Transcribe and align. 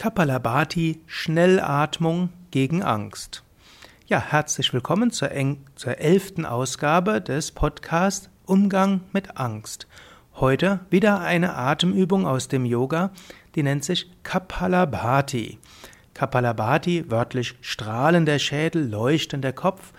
Kapalabhati 0.00 0.98
Schnellatmung 1.06 2.30
gegen 2.50 2.82
Angst. 2.82 3.44
Ja, 4.06 4.18
herzlich 4.18 4.72
willkommen 4.72 5.10
zur, 5.10 5.28
zur 5.74 5.98
elften 5.98 6.46
Ausgabe 6.46 7.20
des 7.20 7.52
Podcasts 7.52 8.30
Umgang 8.46 9.02
mit 9.12 9.36
Angst. 9.36 9.86
Heute 10.36 10.80
wieder 10.88 11.20
eine 11.20 11.54
Atemübung 11.54 12.26
aus 12.26 12.48
dem 12.48 12.64
Yoga, 12.64 13.10
die 13.54 13.62
nennt 13.62 13.84
sich 13.84 14.10
Kapalabhati. 14.22 15.58
Kapalabhati, 16.14 17.10
wörtlich 17.10 17.56
strahlender 17.60 18.38
Schädel, 18.38 18.88
leuchtender 18.88 19.52
Kopf, 19.52 19.92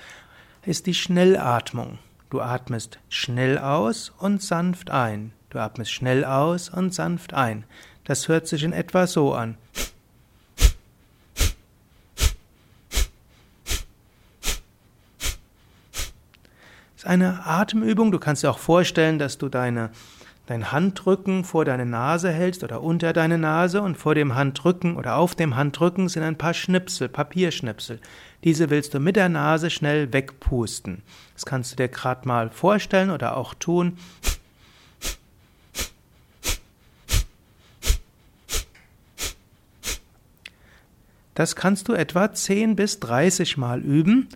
ist 0.66 0.88
die 0.88 0.96
Schnellatmung. 0.96 2.00
Du 2.32 2.42
atmest 2.42 2.98
schnell 3.10 3.60
aus 3.60 4.12
und 4.18 4.42
sanft 4.42 4.90
ein. 4.90 5.34
Du 5.52 5.60
atmest 5.60 5.92
schnell 5.92 6.26
aus 6.26 6.70
und 6.70 6.92
sanft 6.92 7.36
ein. 7.36 7.66
Das 8.04 8.28
hört 8.28 8.48
sich 8.48 8.64
in 8.64 8.74
etwa 8.74 9.06
so 9.06 9.36
an. 9.36 9.58
Ist 17.02 17.08
eine 17.08 17.48
Atemübung. 17.48 18.12
Du 18.12 18.20
kannst 18.20 18.44
dir 18.44 18.52
auch 18.52 18.60
vorstellen, 18.60 19.18
dass 19.18 19.40
du 19.40 19.50
deine, 19.50 19.90
dein 20.46 20.72
Handrücken 20.72 21.44
vor 21.44 21.66
deine 21.66 21.88
Nase 21.88 22.32
hältst 22.32 22.64
oder 22.64 22.84
unter 22.84 23.12
deine 23.12 23.40
Nase 23.40 23.82
und 23.82 23.98
vor 23.98 24.14
dem 24.14 24.36
Handrücken 24.36 24.98
oder 24.98 25.16
auf 25.16 25.34
dem 25.34 25.56
Handrücken 25.56 26.10
sind 26.10 26.22
ein 26.22 26.38
paar 26.38 26.54
Schnipsel, 26.54 27.10
Papierschnipsel. 27.10 28.00
Diese 28.44 28.70
willst 28.70 28.94
du 28.94 29.00
mit 29.00 29.16
der 29.16 29.30
Nase 29.30 29.72
schnell 29.72 30.14
wegpusten. 30.14 31.02
Das 31.34 31.48
kannst 31.48 31.72
du 31.72 31.76
dir 31.76 31.88
gerade 31.88 32.28
mal 32.28 32.52
vorstellen 32.52 33.10
oder 33.10 33.36
auch 33.36 33.56
tun. 33.56 33.98
Das 41.34 41.56
kannst 41.56 41.88
du 41.88 41.94
etwa 41.94 42.32
10 42.32 42.76
bis 42.76 43.00
30 43.00 43.58
Mal 43.58 43.82
üben 43.82 44.30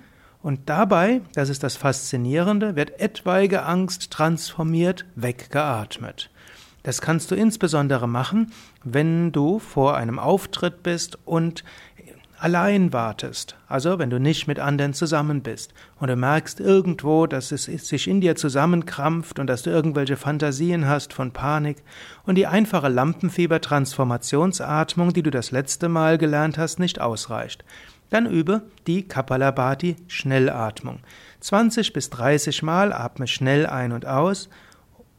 und 0.45 0.69
dabei, 0.69 1.21
das 1.33 1.49
ist 1.49 1.63
das 1.63 1.75
Faszinierende, 1.75 2.75
wird 2.75 2.99
etwaige 2.99 3.63
Angst 3.63 4.11
transformiert, 4.11 5.03
weggeatmet. 5.15 6.29
Das 6.83 7.01
kannst 7.01 7.31
du 7.31 7.35
insbesondere 7.35 8.07
machen, 8.07 8.51
wenn 8.83 9.31
du 9.31 9.57
vor 9.57 9.97
einem 9.97 10.19
Auftritt 10.19 10.83
bist 10.83 11.17
und 11.25 11.63
allein 12.37 12.93
wartest, 12.93 13.55
also 13.67 13.97
wenn 13.97 14.11
du 14.11 14.19
nicht 14.19 14.45
mit 14.45 14.59
anderen 14.59 14.93
zusammen 14.93 15.41
bist 15.41 15.73
und 15.99 16.09
du 16.09 16.15
merkst 16.15 16.59
irgendwo, 16.59 17.25
dass 17.25 17.51
es 17.51 17.63
sich 17.63 18.07
in 18.07 18.21
dir 18.21 18.35
zusammenkrampft 18.35 19.39
und 19.39 19.47
dass 19.47 19.63
du 19.63 19.71
irgendwelche 19.71 20.15
Fantasien 20.15 20.87
hast 20.87 21.11
von 21.11 21.31
Panik 21.31 21.77
und 22.23 22.35
die 22.35 22.45
einfache 22.45 22.89
Lampenfieber-Transformationsatmung, 22.89 25.11
die 25.11 25.23
du 25.23 25.31
das 25.31 25.49
letzte 25.49 25.89
Mal 25.89 26.19
gelernt 26.19 26.59
hast, 26.59 26.77
nicht 26.77 27.01
ausreicht. 27.01 27.65
Dann 28.09 28.25
übe 28.25 28.63
die 28.87 29.07
Kapalabhati 29.07 29.95
Schnellatmung. 30.07 30.99
20 31.39 31.93
bis 31.93 32.09
30 32.09 32.63
Mal 32.63 32.93
atme 32.93 33.27
schnell 33.27 33.65
ein 33.65 33.91
und 33.91 34.05
aus 34.05 34.49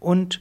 und 0.01 0.41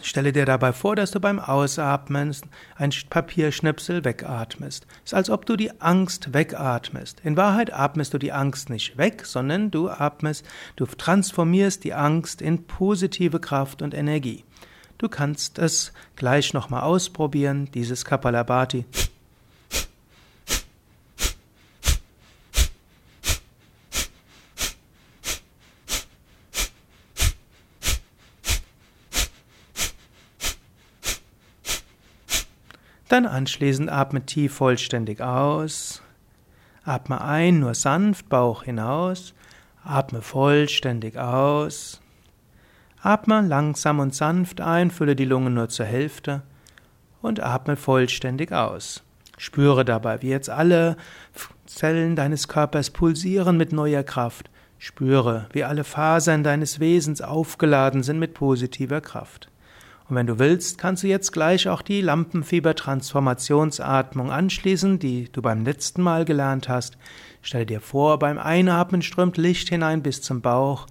Stelle 0.00 0.32
dir 0.32 0.46
dabei 0.46 0.72
vor, 0.72 0.96
dass 0.96 1.10
du 1.10 1.20
beim 1.20 1.38
Ausatmen 1.38 2.34
ein 2.76 2.92
Papierschnipsel 3.10 4.02
wegatmest. 4.02 4.86
Es 5.04 5.12
ist, 5.12 5.14
als 5.14 5.28
ob 5.28 5.44
du 5.44 5.56
die 5.56 5.78
Angst 5.82 6.32
wegatmest. 6.32 7.20
In 7.22 7.36
Wahrheit 7.36 7.70
atmest 7.70 8.14
du 8.14 8.18
die 8.18 8.32
Angst 8.32 8.70
nicht 8.70 8.96
weg, 8.96 9.26
sondern 9.26 9.70
du 9.70 9.90
atmest, 9.90 10.46
du 10.76 10.86
transformierst 10.86 11.84
die 11.84 11.92
Angst 11.92 12.40
in 12.40 12.66
positive 12.66 13.40
Kraft 13.40 13.82
und 13.82 13.92
Energie. 13.92 14.44
Du 14.96 15.10
kannst 15.10 15.58
es 15.58 15.92
gleich 16.16 16.54
nochmal 16.54 16.82
ausprobieren, 16.82 17.68
dieses 17.74 18.06
Kapalabhati 18.06 18.86
Dann 33.14 33.26
anschließend 33.26 33.92
atme 33.92 34.26
tief 34.26 34.54
vollständig 34.54 35.20
aus. 35.20 36.02
Atme 36.82 37.20
ein, 37.20 37.60
nur 37.60 37.74
sanft, 37.74 38.28
Bauch 38.28 38.64
hinaus. 38.64 39.34
Atme 39.84 40.20
vollständig 40.20 41.16
aus. 41.16 42.00
Atme 43.00 43.40
langsam 43.42 44.00
und 44.00 44.16
sanft 44.16 44.60
ein, 44.60 44.90
fülle 44.90 45.14
die 45.14 45.26
Lungen 45.26 45.54
nur 45.54 45.68
zur 45.68 45.86
Hälfte 45.86 46.42
und 47.22 47.38
atme 47.38 47.76
vollständig 47.76 48.50
aus. 48.50 49.04
Spüre 49.38 49.84
dabei, 49.84 50.20
wie 50.22 50.30
jetzt 50.30 50.50
alle 50.50 50.96
Zellen 51.66 52.16
deines 52.16 52.48
Körpers 52.48 52.90
pulsieren 52.90 53.56
mit 53.56 53.72
neuer 53.72 54.02
Kraft. 54.02 54.50
Spüre, 54.80 55.46
wie 55.52 55.62
alle 55.62 55.84
Fasern 55.84 56.42
deines 56.42 56.80
Wesens 56.80 57.22
aufgeladen 57.22 58.02
sind 58.02 58.18
mit 58.18 58.34
positiver 58.34 59.00
Kraft. 59.00 59.50
Und 60.08 60.16
wenn 60.16 60.26
du 60.26 60.38
willst, 60.38 60.76
kannst 60.76 61.02
du 61.02 61.06
jetzt 61.06 61.32
gleich 61.32 61.66
auch 61.68 61.80
die 61.80 62.02
Lampenfieber-Transformationsatmung 62.02 64.30
anschließen, 64.30 64.98
die 64.98 65.32
du 65.32 65.40
beim 65.40 65.64
letzten 65.64 66.02
Mal 66.02 66.26
gelernt 66.26 66.68
hast. 66.68 66.98
Stell 67.40 67.64
dir 67.64 67.80
vor, 67.80 68.18
beim 68.18 68.38
Einatmen 68.38 69.00
strömt 69.02 69.38
Licht 69.38 69.70
hinein 69.70 70.02
bis 70.02 70.20
zum 70.20 70.42
Bauch 70.42 70.86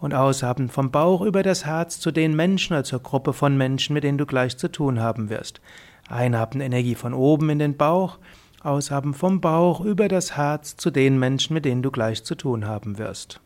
und 0.00 0.12
Ausatmen 0.14 0.68
vom 0.68 0.90
Bauch 0.90 1.22
über 1.22 1.42
das 1.42 1.64
Herz 1.64 1.98
zu 1.98 2.10
den 2.10 2.36
Menschen 2.36 2.74
oder 2.74 2.84
zur 2.84 3.00
Gruppe 3.00 3.32
von 3.32 3.56
Menschen, 3.56 3.94
mit 3.94 4.04
denen 4.04 4.18
du 4.18 4.26
gleich 4.26 4.58
zu 4.58 4.70
tun 4.70 5.00
haben 5.00 5.30
wirst. 5.30 5.62
Einatmen 6.08 6.60
Energie 6.60 6.94
von 6.94 7.14
oben 7.14 7.50
in 7.50 7.58
den 7.58 7.76
Bauch, 7.76 8.18
Ausatmen 8.62 9.14
vom 9.14 9.40
Bauch 9.40 9.80
über 9.80 10.08
das 10.08 10.36
Herz 10.36 10.76
zu 10.76 10.90
den 10.90 11.18
Menschen, 11.18 11.54
mit 11.54 11.64
denen 11.64 11.82
du 11.82 11.90
gleich 11.90 12.22
zu 12.24 12.34
tun 12.34 12.66
haben 12.66 12.98
wirst. 12.98 13.40